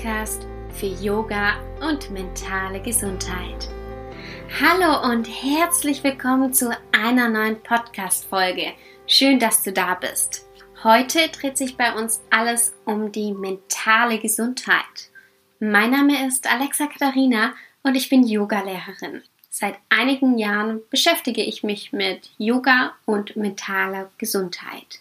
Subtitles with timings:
[0.00, 3.68] Podcast für Yoga und mentale Gesundheit.
[4.58, 8.72] Hallo und herzlich willkommen zu einer neuen Podcast-Folge.
[9.06, 10.46] Schön, dass du da bist.
[10.82, 15.10] Heute dreht sich bei uns alles um die mentale Gesundheit.
[15.58, 19.20] Mein Name ist Alexa Katharina und ich bin Yogalehrerin.
[19.50, 25.00] Seit einigen Jahren beschäftige ich mich mit Yoga und mentaler Gesundheit.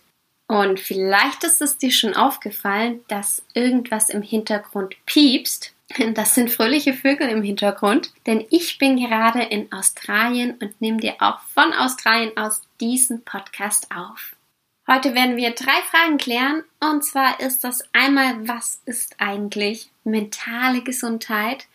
[0.49, 5.73] Und vielleicht ist es dir schon aufgefallen, dass irgendwas im Hintergrund piepst.
[6.13, 11.15] Das sind fröhliche Vögel im Hintergrund, denn ich bin gerade in Australien und nehme dir
[11.19, 14.35] auch von Australien aus diesen Podcast auf.
[14.87, 20.81] Heute werden wir drei Fragen klären und zwar ist das einmal, was ist eigentlich mentale
[20.81, 21.65] Gesundheit?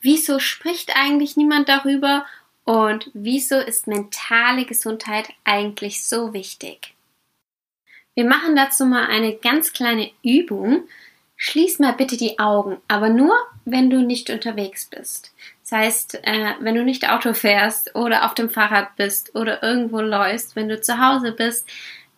[0.00, 2.26] Wieso spricht eigentlich niemand darüber?
[2.64, 6.94] Und wieso ist mentale Gesundheit eigentlich so wichtig?
[8.14, 10.84] Wir machen dazu mal eine ganz kleine Übung.
[11.36, 15.32] Schließ mal bitte die Augen, aber nur, wenn du nicht unterwegs bist.
[15.62, 20.00] Das heißt, äh, wenn du nicht Auto fährst oder auf dem Fahrrad bist oder irgendwo
[20.00, 21.66] läufst, wenn du zu Hause bist,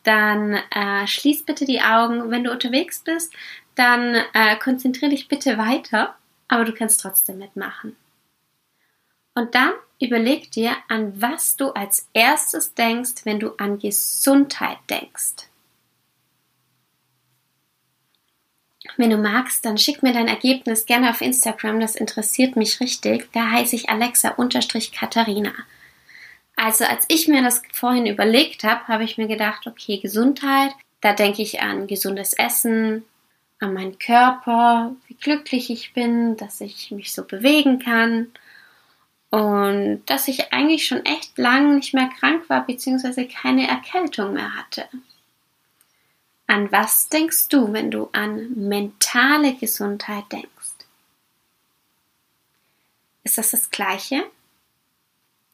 [0.03, 2.31] dann äh, schließ bitte die Augen.
[2.31, 3.33] Wenn du unterwegs bist,
[3.75, 6.17] dann äh, konzentriere dich bitte weiter,
[6.48, 7.97] aber du kannst trotzdem mitmachen.
[9.35, 15.48] Und dann überleg dir, an was du als erstes denkst, wenn du an Gesundheit denkst.
[18.97, 23.31] Wenn du magst, dann schick mir dein Ergebnis gerne auf Instagram, das interessiert mich richtig.
[23.33, 25.53] Da heiße ich Alexa-Katharina.
[26.57, 31.13] Also als ich mir das vorhin überlegt habe, habe ich mir gedacht, okay, Gesundheit, da
[31.13, 33.05] denke ich an gesundes Essen,
[33.59, 38.33] an meinen Körper, wie glücklich ich bin, dass ich mich so bewegen kann
[39.31, 44.55] und dass ich eigentlich schon echt lang nicht mehr krank war, beziehungsweise keine Erkältung mehr
[44.57, 44.87] hatte.
[46.47, 50.48] An was denkst du, wenn du an mentale Gesundheit denkst?
[53.25, 54.25] Ist das das gleiche?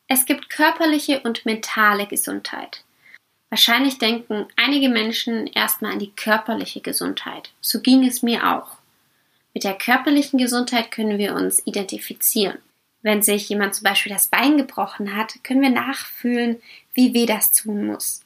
[0.07, 2.83] Es gibt körperliche und mentale Gesundheit.
[3.51, 7.51] Wahrscheinlich denken einige Menschen erstmal an die körperliche Gesundheit.
[7.61, 8.79] So ging es mir auch.
[9.55, 12.59] Mit der körperlichen Gesundheit können wir uns identifizieren.
[13.03, 16.61] Wenn sich jemand zum Beispiel das Bein gebrochen hat, können wir nachfühlen,
[16.95, 18.23] wie weh das tun muss.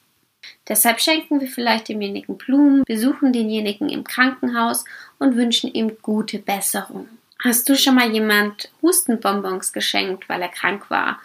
[0.69, 4.85] Deshalb schenken wir vielleicht demjenigen Blumen, besuchen denjenigen im Krankenhaus
[5.19, 7.09] und wünschen ihm gute Besserung.
[7.43, 11.21] Hast du schon mal jemand Hustenbonbons geschenkt, weil er krank war?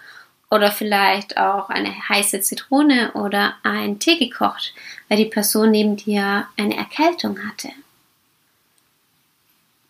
[0.49, 4.73] Oder vielleicht auch eine heiße Zitrone oder einen Tee gekocht,
[5.09, 7.69] weil die Person neben dir eine Erkältung hatte?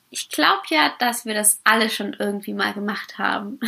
[0.10, 3.60] Ich glaube ja, dass wir das alle schon irgendwie mal gemacht haben.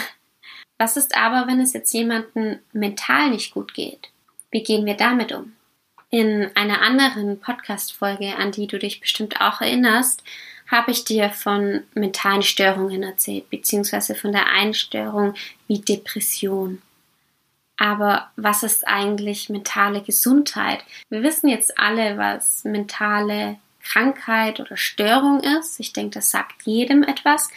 [0.78, 4.10] Was ist aber, wenn es jetzt jemandem mental nicht gut geht?
[4.52, 5.54] Wie gehen wir damit um?
[6.10, 10.24] In einer anderen Podcast-Folge, an die du dich bestimmt auch erinnerst,
[10.68, 15.36] habe ich dir von mentalen Störungen erzählt, beziehungsweise von der Einstörung
[15.68, 16.82] wie Depression.
[17.78, 20.84] Aber was ist eigentlich mentale Gesundheit?
[21.10, 25.80] Wir wissen jetzt alle, was mentale Krankheit oder Störung ist.
[25.80, 27.50] Ich denke, das sagt jedem etwas.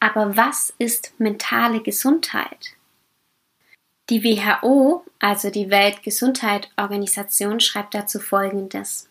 [0.00, 2.77] Aber was ist mentale Gesundheit?
[4.10, 9.08] Die WHO, also die Weltgesundheitsorganisation, schreibt dazu Folgendes.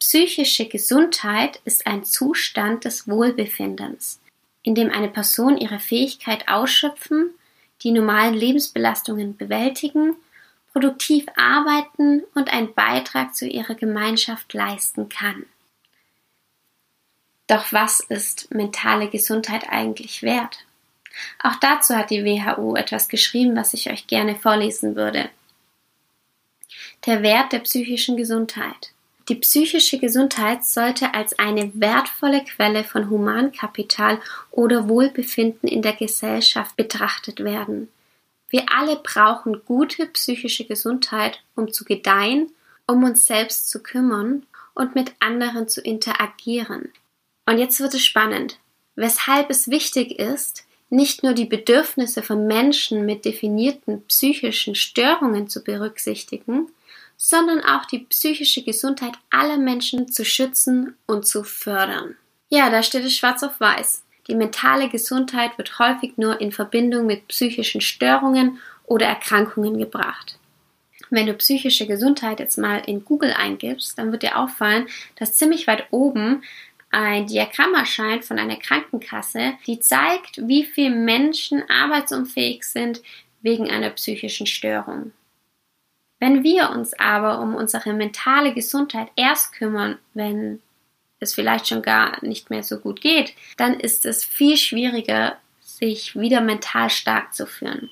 [0.00, 4.20] Psychische Gesundheit ist ein Zustand des Wohlbefindens,
[4.62, 7.30] in dem eine Person ihre Fähigkeit ausschöpfen,
[7.82, 10.16] die normalen Lebensbelastungen bewältigen,
[10.72, 15.46] produktiv arbeiten und einen Beitrag zu ihrer Gemeinschaft leisten kann.
[17.46, 20.64] Doch was ist mentale Gesundheit eigentlich wert?
[21.42, 25.30] Auch dazu hat die WHO etwas geschrieben, was ich euch gerne vorlesen würde.
[27.06, 28.92] Der Wert der psychischen Gesundheit.
[29.28, 36.76] Die psychische Gesundheit sollte als eine wertvolle Quelle von Humankapital oder Wohlbefinden in der Gesellschaft
[36.76, 37.88] betrachtet werden.
[38.48, 42.50] Wir alle brauchen gute psychische Gesundheit, um zu gedeihen,
[42.88, 46.92] um uns selbst zu kümmern und mit anderen zu interagieren.
[47.46, 48.58] Und jetzt wird es spannend.
[48.96, 55.62] Weshalb es wichtig ist, nicht nur die Bedürfnisse von Menschen mit definierten psychischen Störungen zu
[55.62, 56.68] berücksichtigen,
[57.16, 62.16] sondern auch die psychische Gesundheit aller Menschen zu schützen und zu fördern.
[62.48, 64.02] Ja, da steht es schwarz auf weiß.
[64.26, 70.38] Die mentale Gesundheit wird häufig nur in Verbindung mit psychischen Störungen oder Erkrankungen gebracht.
[71.10, 74.86] Wenn du psychische Gesundheit jetzt mal in Google eingibst, dann wird dir auffallen,
[75.16, 76.42] dass ziemlich weit oben
[76.90, 83.00] ein Diagramm erscheint von einer Krankenkasse, die zeigt, wie viele Menschen arbeitsunfähig sind
[83.42, 85.12] wegen einer psychischen Störung.
[86.18, 90.60] Wenn wir uns aber um unsere mentale Gesundheit erst kümmern, wenn
[91.20, 96.18] es vielleicht schon gar nicht mehr so gut geht, dann ist es viel schwieriger, sich
[96.18, 97.90] wieder mental stark zu führen.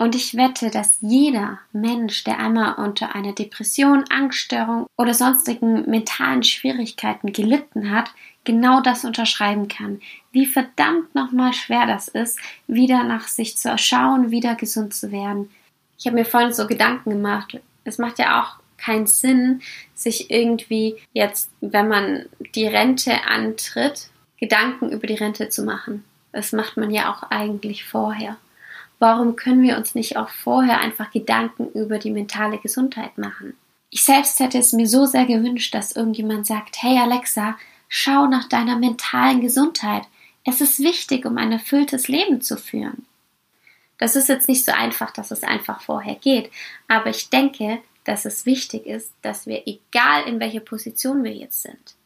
[0.00, 6.44] Und ich wette, dass jeder Mensch, der einmal unter einer Depression, Angststörung oder sonstigen mentalen
[6.44, 8.12] Schwierigkeiten gelitten hat,
[8.44, 10.00] genau das unterschreiben kann.
[10.30, 15.50] Wie verdammt nochmal schwer das ist, wieder nach sich zu schauen, wieder gesund zu werden.
[15.98, 17.58] Ich habe mir vorhin so Gedanken gemacht.
[17.82, 19.60] Es macht ja auch keinen Sinn,
[19.94, 26.04] sich irgendwie jetzt, wenn man die Rente antritt, Gedanken über die Rente zu machen.
[26.30, 28.36] Das macht man ja auch eigentlich vorher.
[28.98, 33.54] Warum können wir uns nicht auch vorher einfach Gedanken über die mentale Gesundheit machen?
[33.90, 37.56] Ich selbst hätte es mir so sehr gewünscht, dass irgendjemand sagt, hey Alexa,
[37.88, 40.02] schau nach deiner mentalen Gesundheit.
[40.44, 43.06] Es ist wichtig, um ein erfülltes Leben zu führen.
[43.98, 46.50] Das ist jetzt nicht so einfach, dass es einfach vorher geht,
[46.86, 51.62] aber ich denke, dass es wichtig ist, dass wir, egal in welcher Position wir jetzt
[51.62, 51.96] sind,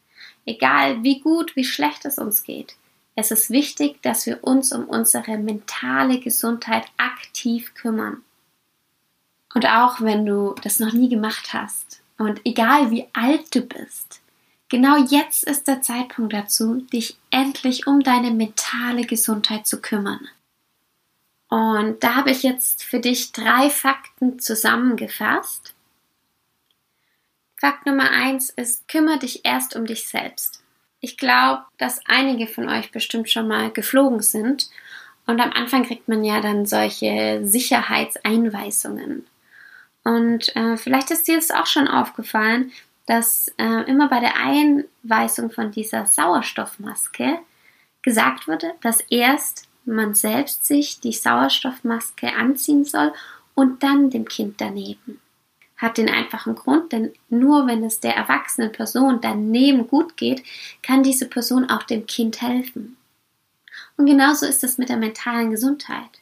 [0.47, 2.75] egal wie gut, wie schlecht es uns geht,
[3.15, 8.23] es ist wichtig, dass wir uns um unsere mentale Gesundheit aktiv kümmern.
[9.55, 14.23] Und auch wenn du das noch nie gemacht hast und egal wie alt du bist,
[14.69, 20.27] genau jetzt ist der Zeitpunkt dazu, dich endlich um deine mentale Gesundheit zu kümmern.
[21.49, 25.75] Und da habe ich jetzt für dich drei Fakten zusammengefasst.
[27.59, 30.62] Fakt Nummer eins ist, kümmere dich erst um dich selbst.
[31.05, 34.71] Ich glaube, dass einige von euch bestimmt schon mal geflogen sind
[35.27, 39.27] und am Anfang kriegt man ja dann solche Sicherheitseinweisungen.
[40.05, 42.71] Und äh, vielleicht ist dir es auch schon aufgefallen,
[43.07, 47.41] dass äh, immer bei der Einweisung von dieser Sauerstoffmaske
[48.03, 53.13] gesagt wurde, dass erst man selbst sich die Sauerstoffmaske anziehen soll
[53.55, 55.21] und dann dem Kind daneben
[55.83, 60.43] hat den einfachen Grund, denn nur wenn es der erwachsenen Person daneben gut geht,
[60.83, 62.97] kann diese Person auch dem Kind helfen.
[63.97, 66.21] Und genauso ist es mit der mentalen Gesundheit.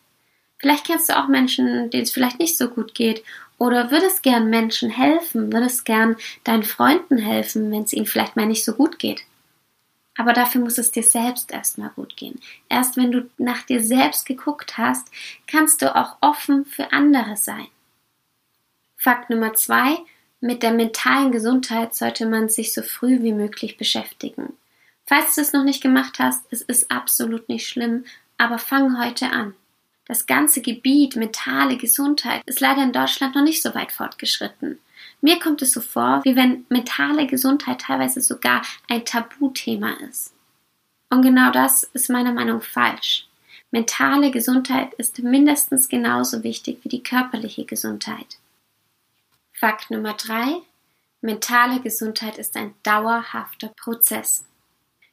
[0.59, 3.23] Vielleicht kennst du auch Menschen, denen es vielleicht nicht so gut geht
[3.59, 8.47] oder würdest gern Menschen helfen, würdest gern deinen Freunden helfen, wenn es ihnen vielleicht mal
[8.47, 9.23] nicht so gut geht.
[10.17, 12.41] Aber dafür muss es dir selbst erstmal gut gehen.
[12.69, 15.09] Erst wenn du nach dir selbst geguckt hast,
[15.47, 17.69] kannst du auch offen für andere sein.
[19.03, 19.97] Fakt Nummer zwei,
[20.43, 24.53] mit der mentalen Gesundheit sollte man sich so früh wie möglich beschäftigen.
[25.07, 28.05] Falls du es noch nicht gemacht hast, es ist absolut nicht schlimm,
[28.37, 29.55] aber fang heute an.
[30.05, 34.79] Das ganze Gebiet mentale Gesundheit ist leider in Deutschland noch nicht so weit fortgeschritten.
[35.23, 40.35] Mir kommt es so vor, wie wenn mentale Gesundheit teilweise sogar ein Tabuthema ist.
[41.09, 43.27] Und genau das ist meiner Meinung falsch.
[43.71, 48.37] Mentale Gesundheit ist mindestens genauso wichtig wie die körperliche Gesundheit.
[49.61, 50.63] Fakt Nummer drei.
[51.21, 54.47] Mentale Gesundheit ist ein dauerhafter Prozess.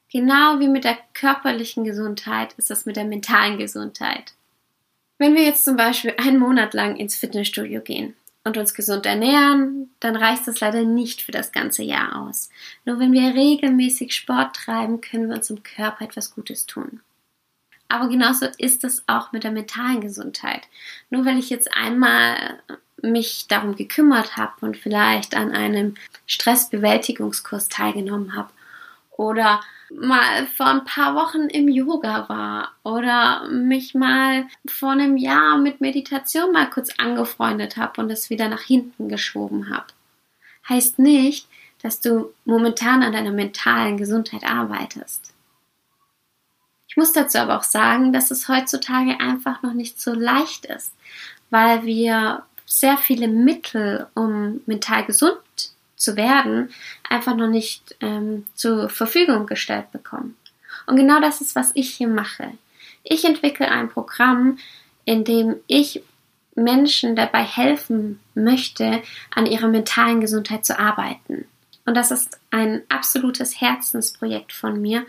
[0.10, 4.36] Genau wie mit der körperlichen Gesundheit ist es mit der mentalen Gesundheit.
[5.18, 8.16] Wenn wir jetzt zum Beispiel einen Monat lang ins Fitnessstudio gehen
[8.46, 12.50] und uns gesund ernähren, dann reicht das leider nicht für das ganze Jahr aus.
[12.86, 17.02] Nur wenn wir regelmäßig Sport treiben, können wir unserem Körper etwas Gutes tun.
[17.90, 20.70] Aber genauso ist es auch mit der mentalen Gesundheit.
[21.10, 22.62] Nur weil ich jetzt einmal
[23.02, 25.96] mich darum gekümmert habe und vielleicht an einem
[26.26, 28.50] Stressbewältigungskurs teilgenommen habe
[29.12, 35.58] oder mal vor ein paar Wochen im Yoga war oder mich mal vor einem Jahr
[35.58, 39.88] mit Meditation mal kurz angefreundet habe und es wieder nach hinten geschoben habe.
[40.68, 41.48] Heißt nicht,
[41.82, 45.34] dass du momentan an deiner mentalen Gesundheit arbeitest.
[46.90, 50.94] Ich muss dazu aber auch sagen, dass es heutzutage einfach noch nicht so leicht ist,
[51.50, 55.40] weil wir sehr viele Mittel, um mental gesund
[55.96, 56.70] zu werden,
[57.10, 60.38] einfach noch nicht ähm, zur Verfügung gestellt bekommen.
[60.86, 62.52] Und genau das ist, was ich hier mache.
[63.04, 64.60] Ich entwickle ein Programm,
[65.06, 66.04] in dem ich
[66.56, 69.02] Menschen dabei helfen möchte,
[69.34, 71.46] an ihrer mentalen Gesundheit zu arbeiten.
[71.86, 75.06] Und das ist ein absolutes Herzensprojekt von mir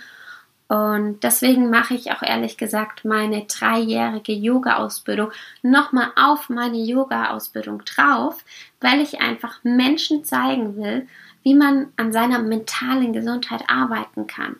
[0.68, 5.32] und deswegen mache ich auch ehrlich gesagt meine dreijährige Yoga-Ausbildung
[5.62, 8.44] nochmal auf meine Yoga-Ausbildung drauf,
[8.80, 11.08] weil ich einfach Menschen zeigen will,
[11.42, 14.56] wie man an seiner mentalen Gesundheit arbeiten kann.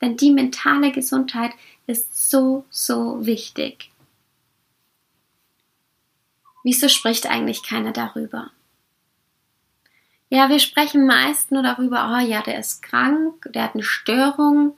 [0.00, 1.52] Denn die mentale Gesundheit
[1.86, 3.92] ist so, so wichtig.
[6.64, 8.50] Wieso spricht eigentlich keiner darüber?
[10.30, 14.76] Ja, wir sprechen meist nur darüber, oh ja, der ist krank, der hat eine Störung,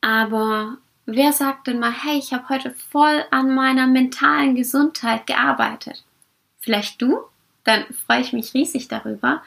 [0.00, 6.04] aber wer sagt denn mal, hey, ich habe heute voll an meiner mentalen Gesundheit gearbeitet?
[6.58, 7.18] Vielleicht du?
[7.64, 9.42] Dann freue ich mich riesig darüber.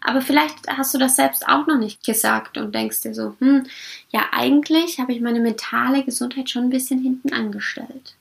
[0.00, 3.66] Aber vielleicht hast du das selbst auch noch nicht gesagt und denkst dir so, hm,
[4.10, 8.16] ja, eigentlich habe ich meine mentale Gesundheit schon ein bisschen hinten angestellt.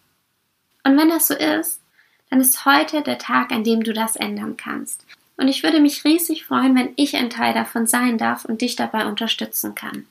[0.84, 1.82] Und wenn das so ist,
[2.30, 5.06] dann ist heute der Tag, an dem du das ändern kannst.
[5.38, 8.76] Und ich würde mich riesig freuen, wenn ich ein Teil davon sein darf und dich
[8.76, 10.06] dabei unterstützen kann.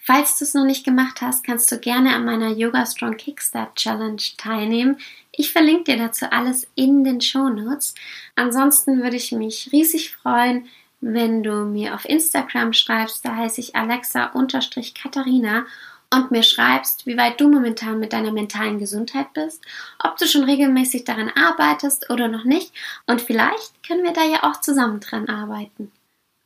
[0.00, 3.76] Falls du es noch nicht gemacht hast, kannst du gerne an meiner Yoga Strong Kickstart
[3.76, 4.98] Challenge teilnehmen.
[5.32, 7.94] Ich verlinke dir dazu alles in den Show Notes.
[8.34, 10.68] Ansonsten würde ich mich riesig freuen,
[11.00, 15.66] wenn du mir auf Instagram schreibst, da heiße ich Alexa-Katharina
[16.12, 19.62] und mir schreibst, wie weit du momentan mit deiner mentalen Gesundheit bist,
[20.02, 22.72] ob du schon regelmäßig daran arbeitest oder noch nicht
[23.06, 25.92] und vielleicht können wir da ja auch zusammen dran arbeiten.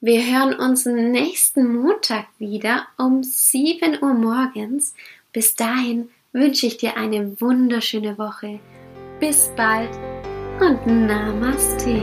[0.03, 4.95] Wir hören uns nächsten Montag wieder um 7 Uhr morgens.
[5.31, 8.61] Bis dahin wünsche ich dir eine wunderschöne Woche.
[9.21, 9.91] Bis bald
[10.59, 12.01] und Namaste.